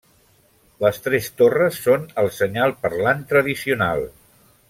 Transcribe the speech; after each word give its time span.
Les 0.83 0.95
tres 1.07 1.27
torres 1.41 1.77
són 1.83 2.09
el 2.23 2.31
senyal 2.39 2.75
parlant 2.87 3.23
tradicional. 3.35 4.05